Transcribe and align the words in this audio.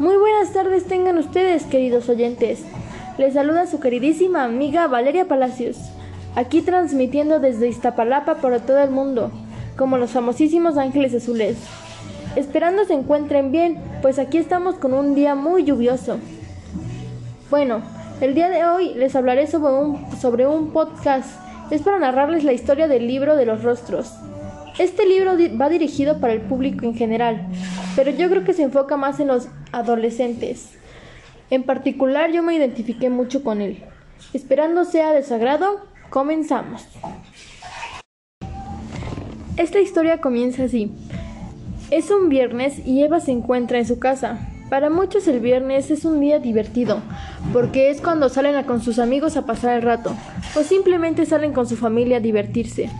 Muy 0.00 0.16
buenas 0.16 0.52
tardes 0.52 0.86
tengan 0.86 1.18
ustedes, 1.18 1.66
queridos 1.66 2.08
oyentes. 2.08 2.64
Les 3.16 3.34
saluda 3.34 3.68
su 3.68 3.78
queridísima 3.78 4.42
amiga 4.42 4.88
Valeria 4.88 5.28
Palacios, 5.28 5.78
aquí 6.34 6.62
transmitiendo 6.62 7.38
desde 7.38 7.68
Iztapalapa 7.68 8.36
para 8.36 8.58
todo 8.58 8.78
el 8.80 8.90
mundo, 8.90 9.30
como 9.76 9.96
los 9.96 10.10
famosísimos 10.10 10.78
ángeles 10.78 11.14
azules. 11.14 11.58
Esperando 12.34 12.84
se 12.86 12.94
encuentren 12.94 13.52
bien, 13.52 13.78
pues 14.02 14.18
aquí 14.18 14.38
estamos 14.38 14.74
con 14.74 14.94
un 14.94 15.14
día 15.14 15.36
muy 15.36 15.62
lluvioso. 15.62 16.18
Bueno, 17.48 17.80
el 18.20 18.34
día 18.34 18.50
de 18.50 18.64
hoy 18.64 18.94
les 18.94 19.14
hablaré 19.14 19.46
sobre 19.46 19.74
un, 19.74 20.10
sobre 20.20 20.48
un 20.48 20.72
podcast. 20.72 21.40
Es 21.70 21.82
para 21.82 22.00
narrarles 22.00 22.42
la 22.42 22.52
historia 22.52 22.88
del 22.88 23.06
libro 23.06 23.36
de 23.36 23.46
los 23.46 23.62
rostros. 23.62 24.12
Este 24.76 25.06
libro 25.06 25.34
va 25.56 25.68
dirigido 25.68 26.18
para 26.18 26.32
el 26.32 26.40
público 26.40 26.84
en 26.84 26.96
general, 26.96 27.46
pero 27.94 28.10
yo 28.10 28.28
creo 28.28 28.42
que 28.42 28.54
se 28.54 28.64
enfoca 28.64 28.96
más 28.96 29.20
en 29.20 29.28
los 29.28 29.48
adolescentes. 29.78 30.70
En 31.50 31.62
particular 31.62 32.32
yo 32.32 32.42
me 32.42 32.54
identifiqué 32.54 33.10
mucho 33.10 33.42
con 33.42 33.60
él. 33.60 33.82
Esperando 34.32 34.84
sea 34.84 35.12
de 35.12 35.22
su 35.22 35.34
agrado, 35.34 35.86
comenzamos. 36.10 36.86
Esta 39.56 39.80
historia 39.80 40.20
comienza 40.20 40.64
así. 40.64 40.92
Es 41.90 42.10
un 42.10 42.28
viernes 42.28 42.84
y 42.84 43.02
Eva 43.02 43.20
se 43.20 43.30
encuentra 43.30 43.78
en 43.78 43.86
su 43.86 43.98
casa. 43.98 44.48
Para 44.70 44.90
muchos 44.90 45.28
el 45.28 45.38
viernes 45.40 45.90
es 45.90 46.04
un 46.04 46.20
día 46.20 46.38
divertido, 46.38 47.00
porque 47.52 47.90
es 47.90 48.00
cuando 48.00 48.28
salen 48.28 48.60
con 48.64 48.80
sus 48.80 48.98
amigos 48.98 49.36
a 49.36 49.46
pasar 49.46 49.76
el 49.76 49.82
rato, 49.82 50.12
o 50.56 50.62
simplemente 50.62 51.26
salen 51.26 51.52
con 51.52 51.68
su 51.68 51.76
familia 51.76 52.16
a 52.16 52.20
divertirse. 52.20 52.90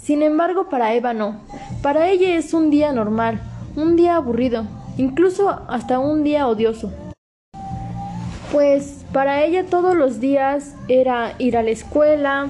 Sin 0.00 0.22
embargo, 0.22 0.68
para 0.70 0.94
Eva 0.94 1.12
no. 1.12 1.40
Para 1.82 2.08
ella 2.08 2.36
es 2.36 2.54
un 2.54 2.70
día 2.70 2.92
normal, 2.92 3.40
un 3.76 3.96
día 3.96 4.16
aburrido, 4.16 4.66
incluso 4.96 5.48
hasta 5.68 5.98
un 5.98 6.24
día 6.24 6.46
odioso. 6.46 6.92
Pues 8.52 9.04
para 9.12 9.44
ella 9.44 9.64
todos 9.64 9.96
los 9.96 10.20
días 10.20 10.74
era 10.88 11.34
ir 11.38 11.56
a 11.56 11.62
la 11.62 11.70
escuela, 11.70 12.48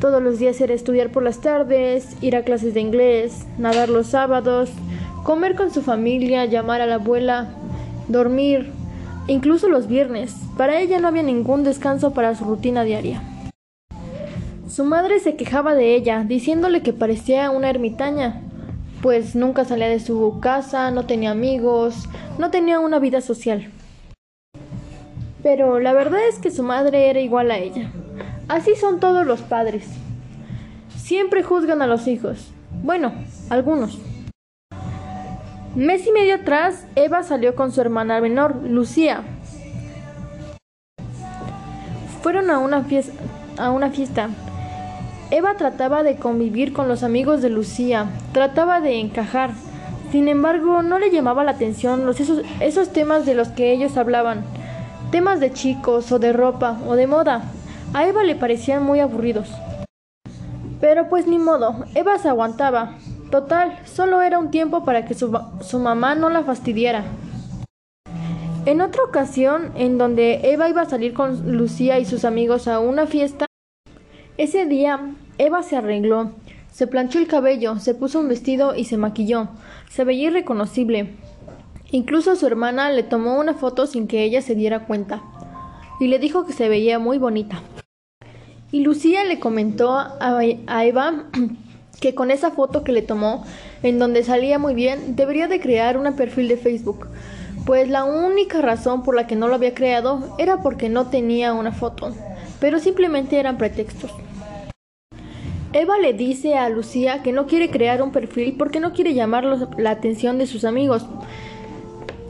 todos 0.00 0.22
los 0.22 0.38
días 0.38 0.60
era 0.60 0.74
estudiar 0.74 1.10
por 1.10 1.22
las 1.22 1.40
tardes, 1.40 2.16
ir 2.20 2.36
a 2.36 2.42
clases 2.42 2.74
de 2.74 2.80
inglés, 2.80 3.46
nadar 3.56 3.88
los 3.88 4.08
sábados, 4.08 4.70
comer 5.22 5.54
con 5.54 5.72
su 5.72 5.82
familia, 5.82 6.44
llamar 6.44 6.80
a 6.80 6.86
la 6.86 6.96
abuela, 6.96 7.48
dormir, 8.08 8.70
incluso 9.26 9.68
los 9.68 9.86
viernes. 9.86 10.34
Para 10.56 10.80
ella 10.80 10.98
no 10.98 11.08
había 11.08 11.22
ningún 11.22 11.64
descanso 11.64 12.12
para 12.12 12.34
su 12.34 12.44
rutina 12.44 12.84
diaria. 12.84 13.22
Su 14.68 14.84
madre 14.84 15.20
se 15.20 15.36
quejaba 15.36 15.74
de 15.74 15.94
ella, 15.94 16.24
diciéndole 16.24 16.82
que 16.82 16.92
parecía 16.92 17.50
una 17.50 17.70
ermitaña, 17.70 18.42
pues 19.02 19.34
nunca 19.34 19.64
salía 19.64 19.88
de 19.88 20.00
su 20.00 20.38
casa, 20.40 20.90
no 20.90 21.06
tenía 21.06 21.30
amigos, 21.30 22.08
no 22.38 22.50
tenía 22.50 22.80
una 22.80 22.98
vida 22.98 23.20
social. 23.20 23.70
Pero 25.42 25.78
la 25.78 25.92
verdad 25.92 26.26
es 26.28 26.38
que 26.38 26.50
su 26.50 26.62
madre 26.62 27.08
era 27.10 27.20
igual 27.20 27.50
a 27.50 27.58
ella. 27.58 27.90
Así 28.48 28.74
son 28.74 29.00
todos 29.00 29.26
los 29.26 29.42
padres. 29.42 29.86
Siempre 30.96 31.42
juzgan 31.42 31.82
a 31.82 31.86
los 31.86 32.08
hijos. 32.08 32.50
Bueno, 32.82 33.12
algunos. 33.50 33.98
Mes 35.74 36.06
y 36.06 36.12
medio 36.12 36.36
atrás, 36.36 36.86
Eva 36.96 37.22
salió 37.22 37.54
con 37.54 37.70
su 37.70 37.80
hermana 37.80 38.20
menor, 38.20 38.56
Lucía. 38.62 39.22
Fueron 42.22 42.50
a 42.50 42.58
una, 42.58 42.82
fiesta, 42.82 43.12
a 43.58 43.70
una 43.70 43.90
fiesta 43.90 44.30
Eva 45.30 45.54
trataba 45.54 46.04
de 46.04 46.16
convivir 46.16 46.72
con 46.72 46.86
los 46.86 47.02
amigos 47.02 47.42
de 47.42 47.50
Lucía, 47.50 48.06
trataba 48.32 48.80
de 48.80 49.00
encajar. 49.00 49.50
Sin 50.12 50.28
embargo, 50.28 50.82
no 50.82 51.00
le 51.00 51.10
llamaba 51.10 51.42
la 51.42 51.50
atención 51.50 52.06
los, 52.06 52.20
esos, 52.20 52.42
esos 52.60 52.92
temas 52.92 53.26
de 53.26 53.34
los 53.34 53.48
que 53.48 53.72
ellos 53.72 53.96
hablaban, 53.96 54.44
temas 55.10 55.40
de 55.40 55.52
chicos 55.52 56.12
o 56.12 56.20
de 56.20 56.32
ropa 56.32 56.78
o 56.86 56.94
de 56.94 57.08
moda. 57.08 57.42
A 57.92 58.06
Eva 58.06 58.22
le 58.22 58.36
parecían 58.36 58.84
muy 58.84 59.00
aburridos. 59.00 59.50
Pero 60.80 61.08
pues 61.08 61.26
ni 61.26 61.38
modo, 61.38 61.84
Eva 61.96 62.18
se 62.18 62.28
aguantaba. 62.28 62.94
Total, 63.32 63.80
solo 63.84 64.22
era 64.22 64.38
un 64.38 64.52
tiempo 64.52 64.84
para 64.84 65.06
que 65.06 65.14
su, 65.14 65.36
su 65.60 65.80
mamá 65.80 66.14
no 66.14 66.28
la 66.28 66.44
fastidiara. 66.44 67.02
En 68.64 68.80
otra 68.80 69.02
ocasión, 69.02 69.72
en 69.74 69.98
donde 69.98 70.52
Eva 70.52 70.68
iba 70.68 70.82
a 70.82 70.88
salir 70.88 71.14
con 71.14 71.56
Lucía 71.56 71.98
y 71.98 72.04
sus 72.04 72.24
amigos 72.24 72.68
a 72.68 72.78
una 72.78 73.06
fiesta, 73.06 73.45
ese 74.38 74.66
día 74.66 75.00
Eva 75.38 75.62
se 75.62 75.76
arregló, 75.76 76.32
se 76.70 76.86
planchó 76.86 77.18
el 77.18 77.26
cabello, 77.26 77.78
se 77.78 77.94
puso 77.94 78.20
un 78.20 78.28
vestido 78.28 78.74
y 78.74 78.84
se 78.84 78.98
maquilló. 78.98 79.48
Se 79.90 80.04
veía 80.04 80.28
irreconocible. 80.28 81.14
Incluso 81.90 82.36
su 82.36 82.46
hermana 82.46 82.90
le 82.90 83.02
tomó 83.02 83.38
una 83.38 83.54
foto 83.54 83.86
sin 83.86 84.06
que 84.06 84.24
ella 84.24 84.42
se 84.42 84.54
diera 84.54 84.86
cuenta 84.86 85.22
y 86.00 86.08
le 86.08 86.18
dijo 86.18 86.44
que 86.44 86.52
se 86.52 86.68
veía 86.68 86.98
muy 86.98 87.16
bonita. 87.16 87.62
Y 88.72 88.80
Lucía 88.80 89.24
le 89.24 89.40
comentó 89.40 89.96
a, 89.96 90.44
Eva 90.84 91.24
que 92.00 92.14
con 92.14 92.30
esa 92.30 92.50
foto 92.50 92.84
que 92.84 92.92
le 92.92 93.00
tomó, 93.02 93.44
en 93.82 93.98
donde 93.98 94.22
salía 94.22 94.58
muy 94.58 94.74
bien, 94.74 95.16
debería 95.16 95.48
de 95.48 95.60
crear 95.60 95.96
un 95.96 96.12
perfil 96.14 96.48
de 96.48 96.58
Facebook, 96.58 97.08
pues 97.64 97.88
la 97.88 98.04
única 98.04 98.60
razón 98.60 99.02
por 99.02 99.14
la 99.14 99.26
que 99.26 99.36
no 99.36 99.48
lo 99.48 99.54
había 99.54 99.74
creado 99.74 100.36
era 100.38 100.60
porque 100.60 100.88
no 100.90 101.06
tenía 101.06 101.54
una 101.54 101.72
foto, 101.72 102.14
pero 102.60 102.78
simplemente 102.80 103.38
eran 103.38 103.56
pretextos. 103.56 104.12
Eva 105.78 105.98
le 105.98 106.14
dice 106.14 106.54
a 106.54 106.70
Lucía 106.70 107.22
que 107.22 107.32
no 107.32 107.46
quiere 107.46 107.70
crear 107.70 108.00
un 108.00 108.10
perfil 108.10 108.54
porque 108.56 108.80
no 108.80 108.94
quiere 108.94 109.12
llamar 109.12 109.44
la 109.44 109.90
atención 109.90 110.38
de 110.38 110.46
sus 110.46 110.64
amigos. 110.64 111.06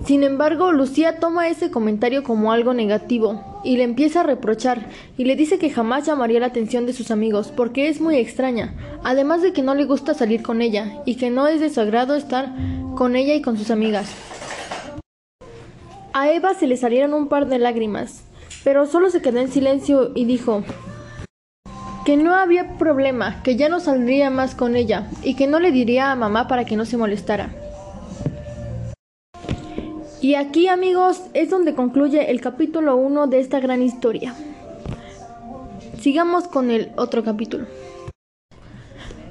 Sin 0.05 0.25
embargo, 0.25 0.73
Lucía 0.73 1.21
toma 1.21 1.49
ese 1.49 1.71
comentario 1.71 2.25
como 2.25 2.51
algo 2.51 2.75
negativo 2.75 3.61
y 3.63 3.77
le 3.77 3.85
empieza 3.85 4.21
a 4.21 4.25
reprochar 4.25 4.89
y 5.17 5.27
le 5.27 5.37
dice 5.37 5.59
que 5.59 5.71
jamás 5.71 6.07
llamaría 6.07 6.41
la 6.41 6.47
atención 6.47 6.87
de 6.87 6.93
sus 6.93 7.13
amigos 7.13 7.53
porque 7.55 7.89
es 7.89 8.01
muy 8.01 8.17
extraña, 8.17 8.75
además 9.05 9.43
de 9.43 9.53
que 9.53 9.63
no 9.63 9.77
le 9.77 9.85
gusta 9.85 10.15
salir 10.15 10.43
con 10.43 10.61
ella 10.61 11.03
y 11.07 11.15
que 11.15 11.31
no 11.31 11.47
es 11.47 11.61
de 11.61 11.71
su 11.71 11.81
agrado 11.81 12.17
estar 12.17 12.53
con 12.97 13.15
ella 13.15 13.35
y 13.35 13.43
con 13.43 13.57
sus 13.57 13.71
amigas. 13.71 14.13
A 16.13 16.33
Eva 16.33 16.55
se 16.55 16.67
le 16.67 16.77
salieron 16.77 17.15
un 17.15 17.29
par 17.29 17.47
de 17.47 17.61
lágrimas, 17.61 18.25
pero 18.65 18.87
solo 18.87 19.11
se 19.11 19.23
quedó 19.23 19.39
en 19.39 19.53
silencio 19.53 20.11
y 20.17 20.25
dijo 20.25 20.65
que 22.07 22.17
no 22.17 22.37
había 22.37 22.79
problema, 22.79 23.43
que 23.43 23.57
ya 23.57 23.69
no 23.69 23.81
saldría 23.81 24.31
más 24.31 24.55
con 24.55 24.77
ella 24.77 25.11
y 25.25 25.35
que 25.35 25.49
no 25.49 25.59
le 25.59 25.73
diría 25.73 26.13
a 26.13 26.15
mamá 26.15 26.47
para 26.47 26.65
que 26.65 26.77
no 26.77 26.85
se 26.85 26.97
molestara. 26.97 27.51
Y 30.21 30.37
aquí 30.37 30.69
amigos 30.69 31.21
es 31.35 31.51
donde 31.51 31.75
concluye 31.75 32.31
el 32.31 32.41
capítulo 32.41 32.95
1 32.95 33.27
de 33.27 33.41
esta 33.41 33.59
gran 33.59 33.83
historia. 33.83 34.37
Sigamos 36.01 36.47
con 36.47 36.71
el 36.71 36.93
otro 36.97 37.25
capítulo. 37.25 37.67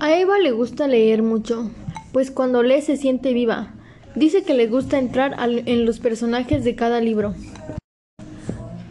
A 0.01 0.13
Eva 0.13 0.37
le 0.37 0.51
gusta 0.51 0.85
leer 0.89 1.23
mucho, 1.23 1.71
pues 2.11 2.29
cuando 2.29 2.61
lee 2.61 2.81
se 2.81 2.97
siente 2.97 3.31
viva. 3.31 3.73
Dice 4.15 4.43
que 4.43 4.53
le 4.53 4.67
gusta 4.67 4.99
entrar 4.99 5.37
en 5.39 5.85
los 5.85 5.99
personajes 5.99 6.65
de 6.65 6.75
cada 6.75 6.99
libro, 6.99 7.35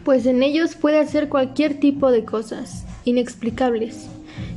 pues 0.03 0.25
en 0.25 0.41
ellos 0.41 0.75
puede 0.75 0.97
hacer 0.97 1.29
cualquier 1.29 1.79
tipo 1.79 2.09
de 2.09 2.25
cosas 2.25 2.85
inexplicables 3.05 4.07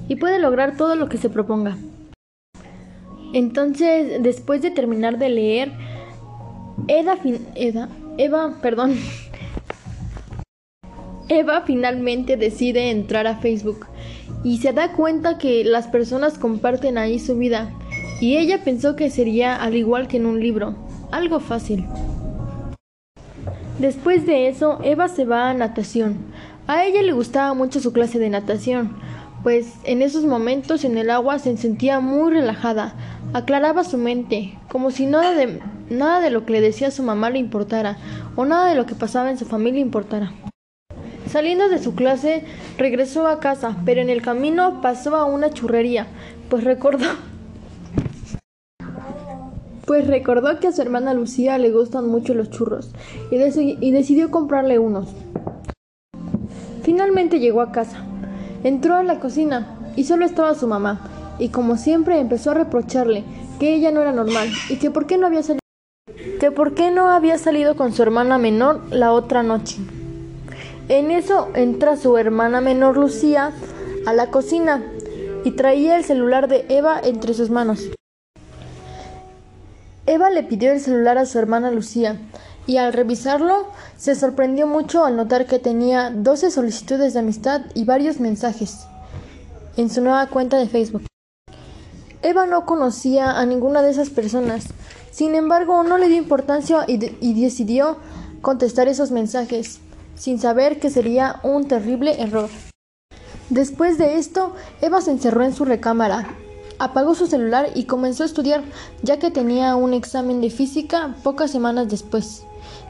y 0.08 0.16
puede 0.16 0.38
lograr 0.38 0.76
todo 0.76 0.96
lo 0.96 1.08
que 1.08 1.18
se 1.18 1.30
proponga. 1.30 1.76
Entonces, 3.32 4.22
después 4.22 4.62
de 4.62 4.70
terminar 4.70 5.18
de 5.18 5.28
leer, 5.28 5.72
Eda, 6.86 7.18
Eva, 8.16 8.54
perdón, 8.62 8.96
Eva 11.28 11.62
finalmente 11.66 12.36
decide 12.36 12.90
entrar 12.90 13.26
a 13.26 13.36
Facebook 13.36 13.86
y 14.44 14.58
se 14.58 14.72
da 14.72 14.92
cuenta 14.92 15.36
que 15.36 15.64
las 15.64 15.88
personas 15.88 16.38
comparten 16.38 16.96
ahí 16.96 17.18
su 17.18 17.36
vida 17.36 17.70
y 18.20 18.38
ella 18.38 18.64
pensó 18.64 18.96
que 18.96 19.10
sería 19.10 19.56
al 19.56 19.76
igual 19.76 20.08
que 20.08 20.16
en 20.16 20.26
un 20.26 20.40
libro, 20.40 20.74
algo 21.10 21.40
fácil. 21.40 21.84
Después 23.78 24.26
de 24.26 24.48
eso, 24.48 24.80
Eva 24.82 25.08
se 25.08 25.24
va 25.24 25.50
a 25.50 25.54
natación, 25.54 26.16
a 26.68 26.84
ella 26.84 27.02
le 27.02 27.12
gustaba 27.12 27.54
mucho 27.54 27.80
su 27.80 27.94
clase 27.94 28.18
de 28.18 28.28
natación, 28.28 28.98
pues 29.42 29.72
en 29.84 30.02
esos 30.02 30.26
momentos 30.26 30.84
en 30.84 30.98
el 30.98 31.10
agua 31.10 31.38
se 31.38 31.56
sentía 31.56 31.98
muy 31.98 32.30
relajada, 32.30 32.94
aclaraba 33.32 33.84
su 33.84 33.96
mente, 33.96 34.58
como 34.68 34.90
si 34.90 35.06
nada 35.06 35.32
de, 35.32 35.60
nada 35.88 36.20
de 36.20 36.30
lo 36.30 36.44
que 36.44 36.52
le 36.52 36.60
decía 36.60 36.90
su 36.90 37.02
mamá 37.02 37.30
le 37.30 37.38
importara, 37.38 37.96
o 38.36 38.44
nada 38.44 38.68
de 38.68 38.74
lo 38.74 38.84
que 38.84 38.94
pasaba 38.94 39.30
en 39.30 39.38
su 39.38 39.46
familia 39.46 39.80
importara. 39.80 40.32
Saliendo 41.26 41.70
de 41.70 41.78
su 41.78 41.94
clase, 41.94 42.44
regresó 42.76 43.26
a 43.26 43.40
casa, 43.40 43.76
pero 43.86 44.02
en 44.02 44.10
el 44.10 44.20
camino 44.20 44.82
pasó 44.82 45.16
a 45.16 45.24
una 45.24 45.50
churrería, 45.50 46.06
pues 46.50 46.64
recordó 46.64 47.06
pues 49.86 50.06
recordó 50.06 50.60
que 50.60 50.68
a 50.68 50.72
su 50.72 50.82
hermana 50.82 51.14
Lucía 51.14 51.56
le 51.56 51.70
gustan 51.70 52.08
mucho 52.08 52.34
los 52.34 52.50
churros 52.50 52.90
y, 53.30 53.36
y 53.80 53.90
decidió 53.90 54.30
comprarle 54.30 54.78
unos. 54.78 55.08
Finalmente 56.88 57.38
llegó 57.38 57.60
a 57.60 57.70
casa. 57.70 57.98
Entró 58.64 58.96
a 58.96 59.02
la 59.02 59.20
cocina 59.20 59.76
y 59.94 60.04
solo 60.04 60.24
estaba 60.24 60.54
su 60.54 60.66
mamá, 60.66 61.36
y 61.38 61.50
como 61.50 61.76
siempre 61.76 62.18
empezó 62.18 62.52
a 62.52 62.54
reprocharle 62.54 63.24
que 63.60 63.74
ella 63.74 63.90
no 63.90 64.00
era 64.00 64.10
normal 64.10 64.48
y 64.70 64.76
que 64.76 64.90
por 64.90 65.06
qué 65.06 65.18
no 65.18 65.26
había 65.26 65.42
salido. 65.42 65.60
que 66.40 66.50
por 66.50 66.72
qué 66.72 66.90
no 66.90 67.10
había 67.10 67.36
salido 67.36 67.76
con 67.76 67.92
su 67.92 68.00
hermana 68.00 68.38
menor 68.38 68.80
la 68.90 69.12
otra 69.12 69.42
noche. 69.42 69.76
En 70.88 71.10
eso 71.10 71.50
entra 71.52 71.98
su 71.98 72.16
hermana 72.16 72.62
menor 72.62 72.96
Lucía 72.96 73.52
a 74.06 74.14
la 74.14 74.30
cocina 74.30 74.82
y 75.44 75.50
traía 75.50 75.94
el 75.94 76.04
celular 76.04 76.48
de 76.48 76.64
Eva 76.70 76.98
entre 77.04 77.34
sus 77.34 77.50
manos. 77.50 77.90
Eva 80.06 80.30
le 80.30 80.42
pidió 80.42 80.72
el 80.72 80.80
celular 80.80 81.18
a 81.18 81.26
su 81.26 81.38
hermana 81.38 81.70
Lucía 81.70 82.16
y 82.68 82.76
al 82.76 82.92
revisarlo 82.92 83.66
se 83.96 84.14
sorprendió 84.14 84.68
mucho 84.68 85.04
al 85.04 85.16
notar 85.16 85.46
que 85.46 85.58
tenía 85.58 86.10
12 86.10 86.52
solicitudes 86.52 87.14
de 87.14 87.20
amistad 87.20 87.62
y 87.74 87.84
varios 87.84 88.20
mensajes 88.20 88.86
en 89.76 89.90
su 89.90 90.02
nueva 90.02 90.26
cuenta 90.26 90.58
de 90.58 90.68
Facebook. 90.68 91.06
Eva 92.22 92.46
no 92.46 92.66
conocía 92.66 93.40
a 93.40 93.46
ninguna 93.46 93.80
de 93.80 93.90
esas 93.90 94.10
personas, 94.10 94.66
sin 95.10 95.34
embargo 95.34 95.82
no 95.82 95.96
le 95.96 96.08
dio 96.08 96.18
importancia 96.18 96.84
y, 96.86 97.16
y 97.20 97.42
decidió 97.42 97.96
contestar 98.42 98.86
esos 98.86 99.12
mensajes, 99.12 99.80
sin 100.14 100.38
saber 100.38 100.78
que 100.78 100.90
sería 100.90 101.40
un 101.42 101.66
terrible 101.68 102.20
error. 102.20 102.50
Después 103.48 103.96
de 103.96 104.18
esto, 104.18 104.52
Eva 104.82 105.00
se 105.00 105.12
encerró 105.12 105.42
en 105.42 105.54
su 105.54 105.64
recámara 105.64 106.28
Apagó 106.80 107.16
su 107.16 107.26
celular 107.26 107.70
y 107.74 107.84
comenzó 107.84 108.22
a 108.22 108.26
estudiar, 108.26 108.62
ya 109.02 109.18
que 109.18 109.32
tenía 109.32 109.74
un 109.74 109.94
examen 109.94 110.40
de 110.40 110.50
física 110.50 111.16
pocas 111.24 111.50
semanas 111.50 111.88
después. 111.88 112.44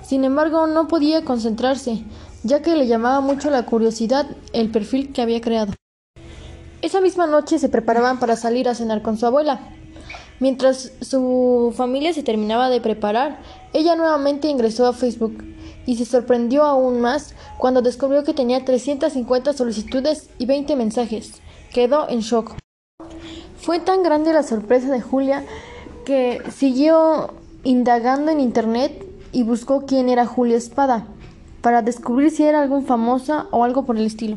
Sin 0.08 0.24
embargo, 0.24 0.66
no 0.66 0.88
podía 0.88 1.22
concentrarse, 1.22 2.02
ya 2.42 2.62
que 2.62 2.74
le 2.74 2.86
llamaba 2.86 3.20
mucho 3.20 3.50
la 3.50 3.66
curiosidad 3.66 4.26
el 4.54 4.70
perfil 4.70 5.12
que 5.12 5.20
había 5.20 5.42
creado. 5.42 5.74
Esa 6.80 7.02
misma 7.02 7.26
noche 7.26 7.58
se 7.58 7.68
preparaban 7.68 8.18
para 8.18 8.34
salir 8.34 8.70
a 8.70 8.74
cenar 8.74 9.02
con 9.02 9.18
su 9.18 9.26
abuela. 9.26 9.60
Mientras 10.40 10.92
su 11.02 11.74
familia 11.76 12.14
se 12.14 12.22
terminaba 12.22 12.70
de 12.70 12.80
preparar, 12.80 13.40
ella 13.74 13.96
nuevamente 13.96 14.48
ingresó 14.48 14.86
a 14.86 14.94
Facebook 14.94 15.44
y 15.84 15.96
se 15.96 16.06
sorprendió 16.06 16.62
aún 16.62 17.02
más 17.02 17.34
cuando 17.58 17.82
descubrió 17.82 18.24
que 18.24 18.32
tenía 18.32 18.64
350 18.64 19.52
solicitudes 19.52 20.30
y 20.38 20.46
20 20.46 20.74
mensajes. 20.76 21.32
Quedó 21.70 22.08
en 22.08 22.20
shock. 22.20 22.54
Fue 23.60 23.78
tan 23.78 24.02
grande 24.02 24.32
la 24.32 24.42
sorpresa 24.42 24.90
de 24.90 25.02
Julia 25.02 25.44
que 26.06 26.40
siguió 26.50 27.34
indagando 27.62 28.30
en 28.30 28.40
internet 28.40 29.07
y 29.32 29.42
buscó 29.42 29.86
quién 29.86 30.08
era 30.08 30.26
Julia 30.26 30.56
Espada 30.56 31.06
para 31.60 31.82
descubrir 31.82 32.30
si 32.30 32.44
era 32.44 32.62
algún 32.62 32.84
famosa 32.84 33.46
o 33.50 33.64
algo 33.64 33.84
por 33.84 33.96
el 33.96 34.06
estilo. 34.06 34.36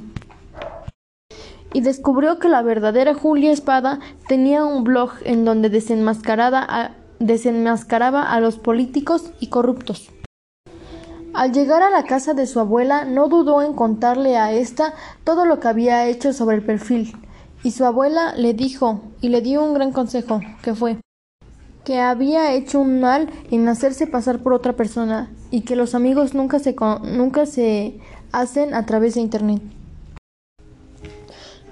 Y 1.73 1.81
descubrió 1.81 2.39
que 2.39 2.49
la 2.49 2.61
verdadera 2.61 3.13
Julia 3.13 3.51
Espada 3.51 3.99
tenía 4.27 4.65
un 4.65 4.83
blog 4.83 5.11
en 5.23 5.45
donde 5.45 5.69
desenmascaraba 5.69 6.63
a 8.23 8.39
los 8.39 8.57
políticos 8.57 9.31
y 9.39 9.47
corruptos. 9.47 10.11
Al 11.33 11.53
llegar 11.53 11.81
a 11.81 11.89
la 11.89 12.03
casa 12.03 12.33
de 12.33 12.45
su 12.45 12.59
abuela 12.59 13.05
no 13.05 13.29
dudó 13.29 13.61
en 13.61 13.73
contarle 13.73 14.37
a 14.37 14.51
ésta 14.51 14.93
todo 15.23 15.45
lo 15.45 15.61
que 15.61 15.69
había 15.69 16.07
hecho 16.07 16.33
sobre 16.33 16.57
el 16.57 16.63
perfil 16.63 17.15
y 17.63 17.71
su 17.71 17.85
abuela 17.85 18.33
le 18.35 18.53
dijo 18.53 19.01
y 19.21 19.29
le 19.29 19.41
dio 19.41 19.63
un 19.63 19.73
gran 19.73 19.91
consejo, 19.91 20.41
que 20.61 20.75
fue 20.75 20.97
que 21.83 21.99
había 21.99 22.53
hecho 22.53 22.79
un 22.79 22.99
mal 22.99 23.29
en 23.49 23.67
hacerse 23.67 24.07
pasar 24.07 24.39
por 24.39 24.53
otra 24.53 24.73
persona 24.73 25.31
y 25.49 25.61
que 25.61 25.75
los 25.75 25.95
amigos 25.95 26.33
nunca 26.33 26.59
se, 26.59 26.75
nunca 27.03 27.45
se 27.45 27.99
hacen 28.31 28.73
a 28.73 28.85
través 28.85 29.15
de 29.15 29.21
Internet. 29.21 29.61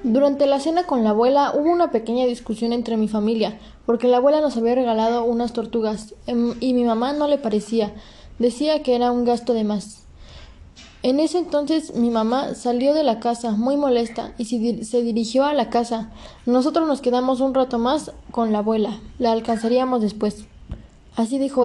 Durante 0.03 0.45
la 0.45 0.59
cena 0.59 0.85
con 0.85 1.03
la 1.03 1.09
abuela 1.09 1.51
hubo 1.53 1.69
una 1.69 1.91
pequeña 1.91 2.25
discusión 2.25 2.71
entre 2.71 2.95
mi 2.95 3.09
familia, 3.09 3.59
porque 3.85 4.07
la 4.07 4.17
abuela 4.17 4.39
nos 4.39 4.55
había 4.55 4.75
regalado 4.75 5.25
unas 5.25 5.51
tortugas 5.51 6.15
em, 6.25 6.53
y 6.61 6.73
mi 6.73 6.85
mamá 6.85 7.11
no 7.11 7.27
le 7.27 7.37
parecía, 7.37 7.93
decía 8.39 8.81
que 8.81 8.95
era 8.95 9.11
un 9.11 9.25
gasto 9.25 9.53
de 9.53 9.65
más. 9.65 10.08
En 11.01 11.21
ese 11.21 11.37
entonces 11.37 11.95
mi 11.95 12.09
mamá 12.09 12.55
salió 12.55 12.93
de 12.93 13.03
la 13.03 13.21
casa 13.21 13.51
muy 13.51 13.77
molesta 13.77 14.33
y 14.37 14.45
se 14.83 15.01
dirigió 15.01 15.45
a 15.45 15.53
la 15.53 15.69
casa. 15.69 16.11
Nosotros 16.45 16.87
nos 16.87 16.99
quedamos 16.99 17.39
un 17.39 17.53
rato 17.53 17.79
más 17.79 18.11
con 18.31 18.51
la 18.51 18.59
abuela. 18.59 18.99
La 19.17 19.31
alcanzaríamos 19.31 20.01
después. 20.01 20.45
Así 21.15 21.39
dijo. 21.39 21.63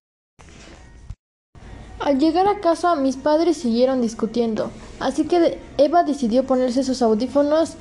Al 1.99 2.19
llegar 2.19 2.47
a 2.47 2.61
casa 2.61 2.95
mis 2.95 3.17
padres 3.17 3.57
siguieron 3.57 4.03
discutiendo, 4.03 4.71
así 5.01 5.25
que 5.25 5.59
Eva 5.79 6.03
decidió 6.03 6.45
ponerse 6.45 6.85
sus 6.85 7.01
audífonos 7.01 7.75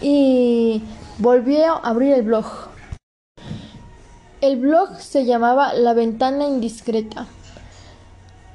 y 0.00 0.80
volvió 1.18 1.72
a 1.72 1.78
abrir 1.78 2.14
el 2.14 2.22
blog. 2.22 2.46
El 4.40 4.60
blog 4.60 5.00
se 5.00 5.24
llamaba 5.24 5.74
La 5.74 5.92
ventana 5.92 6.46
indiscreta. 6.46 7.26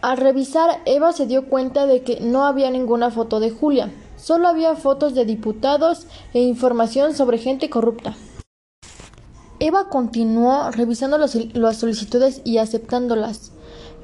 Al 0.01 0.15
revisar, 0.17 0.79
Eva 0.85 1.11
se 1.11 1.25
dio 1.25 1.49
cuenta 1.49 1.85
de 1.85 2.03
que 2.03 2.21
no 2.21 2.45
había 2.45 2.71
ninguna 2.71 3.11
foto 3.11 3.41
de 3.41 3.51
Julia, 3.51 3.91
solo 4.15 4.47
había 4.47 4.75
fotos 4.75 5.13
de 5.13 5.25
diputados 5.25 6.07
e 6.33 6.39
información 6.39 7.13
sobre 7.13 7.37
gente 7.37 7.69
corrupta. 7.69 8.15
Eva 9.59 9.89
continuó 9.89 10.71
revisando 10.71 11.17
las, 11.17 11.77
solicitudes 11.77 12.41
y 12.45 12.59
aceptándolas, 12.59 13.51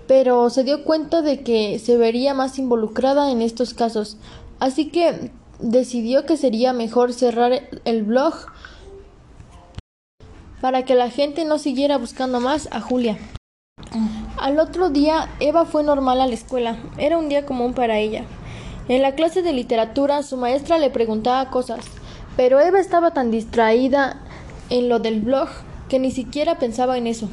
pero 0.06 0.50
se 0.50 0.66
dio 0.66 0.84
cuenta 0.84 1.22
de 1.22 1.44
que 1.44 1.80
se 1.80 1.96
vería 1.96 2.34
más 2.34 2.60
involucrada 2.60 3.32
en 3.32 3.42
estos 3.42 3.74
casos, 3.74 4.18
así 4.60 4.90
que 4.90 5.32
decidió 5.60 6.26
que 6.26 6.36
sería 6.36 6.74
mejor 6.74 7.14
cerrar 7.14 7.70
el 7.86 8.04
blog 8.04 8.34
para 10.60 10.84
que 10.84 10.96
la 10.96 11.10
gente 11.10 11.46
no 11.46 11.58
siguiera 11.58 11.98
buscando 11.98 12.42
más 12.42 12.68
a 12.72 12.82
Julia. 12.82 13.18
Al 14.46 14.60
otro 14.60 14.92
día, 14.92 15.28
Eva 15.40 15.66
fue 15.66 15.82
normal 15.82 16.22
a 16.22 16.28
la 16.28 16.36
escuela. 16.36 16.78
Era 17.00 17.18
un 17.18 17.30
día 17.30 17.48
común 17.48 17.74
para 17.74 17.98
ella. 17.98 18.26
En 18.88 19.02
la 19.02 19.16
clase 19.16 19.42
de 19.42 19.52
literatura, 19.54 20.22
su 20.22 20.38
maestra 20.38 20.78
le 20.78 20.92
preguntaba 20.92 21.50
cosas, 21.50 21.84
pero 22.38 22.60
Eva 22.60 22.80
estaba 22.80 23.10
tan 23.10 23.32
distraída 23.32 24.22
en 24.70 24.88
lo 24.88 25.00
del 25.00 25.22
blog 25.22 25.48
que 25.90 25.98
ni 25.98 26.12
siquiera 26.12 26.60
pensaba 26.60 26.96
en 27.00 27.08
eso. 27.08 27.28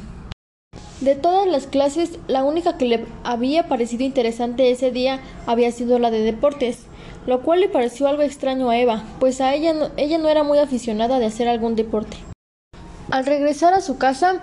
De 1.02 1.14
todas 1.14 1.46
las 1.46 1.66
clases, 1.66 2.18
la 2.28 2.44
única 2.44 2.78
que 2.78 2.86
le 2.86 3.04
había 3.24 3.68
parecido 3.68 4.04
interesante 4.04 4.70
ese 4.70 4.90
día 4.90 5.20
había 5.46 5.70
sido 5.70 5.98
la 5.98 6.10
de 6.10 6.20
deportes, 6.20 6.86
lo 7.26 7.42
cual 7.42 7.60
le 7.60 7.68
pareció 7.68 8.08
algo 8.08 8.22
extraño 8.22 8.70
a 8.70 8.78
Eva, 8.78 9.02
pues 9.20 9.42
a 9.42 9.52
ella 9.52 9.74
ella 9.98 10.16
no 10.16 10.30
era 10.30 10.44
muy 10.44 10.56
aficionada 10.60 11.18
de 11.18 11.26
hacer 11.26 11.46
algún 11.46 11.76
deporte. 11.76 12.16
Al 13.10 13.26
regresar 13.26 13.74
a 13.74 13.82
su 13.82 13.98
casa, 13.98 14.40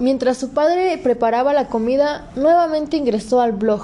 Mientras 0.00 0.38
su 0.38 0.48
padre 0.48 0.96
preparaba 0.96 1.52
la 1.52 1.68
comida, 1.68 2.30
nuevamente 2.34 2.96
ingresó 2.96 3.42
al 3.42 3.52
blog. 3.52 3.82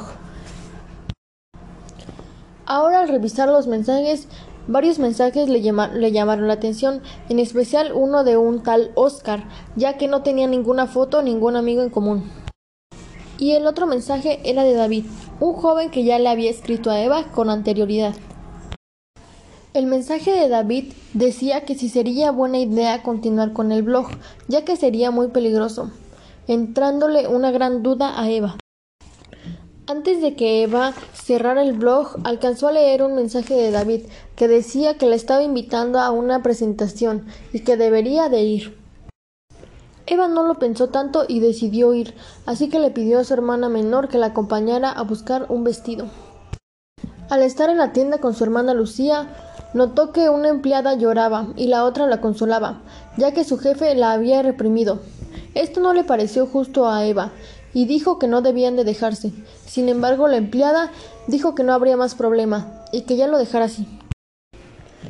Ahora 2.65 3.01
al 3.01 3.09
revisar 3.09 3.51
los 3.51 3.67
mensajes, 3.67 4.27
varios 4.67 4.99
mensajes 4.99 5.51
le, 5.51 5.61
llamaron 5.61 6.49
la 6.49 6.55
atención, 6.55 7.03
en 7.29 7.39
especial 7.39 7.93
uno 7.93 8.25
de 8.25 8.39
un 8.39 8.63
tal 8.63 8.93
Oscar, 8.95 9.45
ya 9.77 9.99
que 9.99 10.09
no 10.09 10.23
tenía 10.23 10.47
ninguna 10.47 10.87
foto 10.87 11.19
o 11.19 11.23
ningún 11.23 11.55
amigo 11.55 11.83
en 11.83 11.91
común. 11.91 12.25
Y 13.37 13.53
el 13.53 13.67
otro 13.67 13.87
mensaje 13.87 14.41
era 14.45 14.65
de 14.65 14.73
David, 14.73 15.05
un 15.39 15.53
joven 15.53 15.91
que 15.91 16.05
ya 16.05 16.19
le 16.19 16.31
había 16.31 16.49
escrito 16.49 16.91
a 16.91 16.99
Eva 16.99 17.25
con 17.35 17.51
anterioridad. 17.51 18.15
El 19.75 19.85
mensaje 19.85 20.31
de 20.31 20.49
David 20.49 20.95
decía 21.13 21.67
que 21.67 21.75
si 21.75 21.91
sería 21.91 22.31
buena 22.31 22.57
idea 22.57 23.03
continuar 23.03 23.53
con 23.53 23.71
el 23.71 23.83
blog, 23.83 24.07
ya 24.49 24.65
que 24.65 24.77
sería 24.77 25.11
muy 25.11 25.29
peligroso 25.29 25.91
entrándole 26.49 27.29
una 27.29 27.51
gran 27.51 27.83
duda 27.83 28.21
a 28.21 28.31
Eva. 28.31 28.57
Antes 29.89 30.21
de 30.21 30.35
que 30.35 30.65
Eva 30.65 30.93
cerrara 31.15 31.63
el 31.63 31.73
blog, 31.73 32.17
alcanzó 32.25 32.69
a 32.69 32.73
leer 32.73 33.03
un 33.05 33.15
mensaje 33.15 33.55
de 33.55 33.71
David 33.71 34.03
que 34.35 34.49
decía 34.49 34.99
que 34.99 35.07
la 35.07 35.15
estaba 35.15 35.45
invitando 35.45 36.01
a 36.01 36.11
una 36.11 36.43
presentación 36.43 37.27
y 37.53 37.61
que 37.61 37.77
debería 37.77 38.29
de 38.29 38.43
ir. 38.43 38.79
Eva 40.07 40.29
no 40.29 40.45
lo 40.45 40.55
pensó 40.59 40.89
tanto 40.89 41.25
y 41.29 41.41
decidió 41.41 41.95
ir, 41.95 42.15
así 42.47 42.69
que 42.69 42.79
le 42.79 42.91
pidió 42.91 43.19
a 43.19 43.25
su 43.25 43.35
hermana 43.35 43.69
menor 43.69 44.09
que 44.09 44.19
la 44.19 44.27
acompañara 44.27 44.91
a 44.91 45.03
buscar 45.03 45.47
un 45.49 45.65
vestido. 45.65 46.07
Al 47.29 47.43
estar 47.43 47.71
en 47.71 47.79
la 47.79 47.93
tienda 47.93 48.19
con 48.19 48.35
su 48.35 48.45
hermana 48.45 48.73
Lucía, 48.73 49.29
notó 49.75 50.13
que 50.13 50.29
una 50.29 50.49
empleada 50.49 50.95
lloraba 50.95 51.49
y 51.57 51.67
la 51.67 51.85
otra 51.85 52.07
la 52.07 52.21
consolaba, 52.21 52.83
ya 53.17 53.33
que 53.33 53.45
su 53.45 53.59
jefe 53.59 53.95
la 53.97 54.13
había 54.13 54.43
reprimido. 54.43 55.01
Esto 55.57 55.81
no 55.81 55.95
le 55.95 56.05
pareció 56.05 56.47
justo 56.47 56.87
a 56.87 57.07
Eva 57.07 57.33
y 57.73 57.87
dijo 57.87 58.19
que 58.19 58.29
no 58.29 58.43
debían 58.43 58.77
de 58.77 58.85
dejarse. 58.85 59.33
Sin 59.65 59.89
embargo, 59.89 60.29
la 60.29 60.37
empleada 60.37 60.91
dijo 61.29 61.55
que 61.55 61.63
no 61.63 61.73
habría 61.73 61.97
más 61.97 62.15
problema 62.15 62.85
y 62.93 63.03
que 63.03 63.17
ya 63.17 63.27
lo 63.27 63.39
dejara 63.39 63.65
así. 63.65 63.89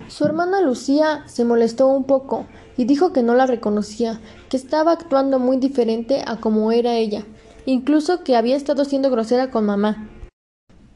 Su 0.06 0.24
hermana 0.24 0.60
Lucía 0.60 1.24
se 1.26 1.44
molestó 1.44 1.88
un 1.88 2.04
poco 2.04 2.46
y 2.76 2.84
dijo 2.84 3.12
que 3.12 3.24
no 3.24 3.34
la 3.34 3.46
reconocía, 3.46 4.20
que 4.48 4.56
estaba 4.56 4.92
actuando 4.92 5.40
muy 5.40 5.56
diferente 5.56 6.22
a 6.24 6.36
como 6.36 6.70
era 6.70 6.94
ella, 6.94 7.24
incluso 7.64 8.22
que 8.22 8.36
había 8.36 8.54
estado 8.54 8.84
siendo 8.84 9.10
grosera 9.10 9.50
con 9.50 9.66
mamá. 9.66 10.08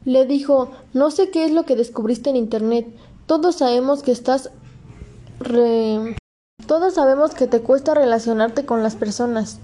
Le 0.05 0.25
dijo 0.25 0.71
No 0.93 1.11
sé 1.11 1.29
qué 1.29 1.43
es 1.43 1.51
lo 1.51 1.65
que 1.65 1.75
descubriste 1.75 2.29
en 2.29 2.37
Internet. 2.37 2.87
Todos 3.25 3.57
sabemos 3.57 4.01
que 4.01 4.13
estás 4.13 4.49
re... 5.41 6.15
Todos 6.67 6.93
sabemos 6.95 7.33
que 7.33 7.47
te 7.47 7.61
cuesta 7.61 7.93
relacionarte 7.93 8.65
con 8.65 8.83
las 8.83 8.95
personas. 8.95 9.59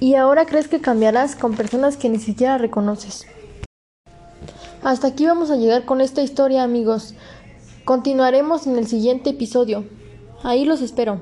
y 0.00 0.16
ahora 0.16 0.44
crees 0.44 0.68
que 0.68 0.82
cambiarás 0.82 1.34
con 1.34 1.54
personas 1.54 1.96
que 1.96 2.10
ni 2.10 2.18
siquiera 2.18 2.58
reconoces. 2.58 3.26
Hasta 4.82 5.06
aquí 5.06 5.24
vamos 5.24 5.50
a 5.50 5.56
llegar 5.56 5.86
con 5.86 6.02
esta 6.02 6.20
historia 6.20 6.62
amigos. 6.62 7.14
Continuaremos 7.86 8.66
en 8.66 8.76
el 8.76 8.86
siguiente 8.86 9.30
episodio. 9.30 9.86
Ahí 10.42 10.66
los 10.66 10.82
espero. 10.82 11.20